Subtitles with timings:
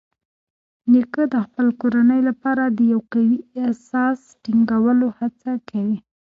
[0.91, 3.39] نیکه د خپل کورنۍ لپاره د یو قوي
[3.71, 5.97] اساس ټینګولو هڅه کوي.